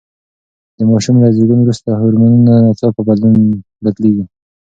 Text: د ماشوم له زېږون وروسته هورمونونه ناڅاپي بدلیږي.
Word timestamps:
د 0.77 0.79
ماشوم 0.89 1.15
له 1.23 1.29
زېږون 1.35 1.59
وروسته 1.61 1.89
هورمونونه 2.01 2.53
ناڅاپي 2.65 3.01
بدلیږي. 3.83 4.23